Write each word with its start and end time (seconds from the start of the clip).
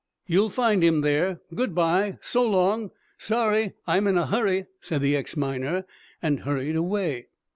"You'll 0.25 0.49
find 0.49 0.81
him 0.83 1.01
there! 1.01 1.41
Good 1.53 1.75
by! 1.75 2.17
So 2.21 2.43
long! 2.43 2.89
Sorry 3.19 3.73
I'm 3.85 4.07
in 4.07 4.17
a 4.17 4.25
hurry," 4.25 4.65
said 4.79 5.01
the 5.03 5.15
ex 5.15 5.37
miner, 5.37 5.85
and 6.23 6.39
hurried 6.39 6.75
away. 6.75 7.27